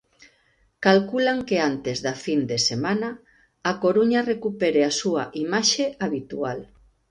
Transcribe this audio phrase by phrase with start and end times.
[0.85, 3.09] Calculan que antes da fin de semana,
[3.69, 6.59] A Coruña recupere a súa imaxe habitual.